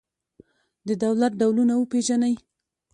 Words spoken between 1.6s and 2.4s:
وپېژنئ.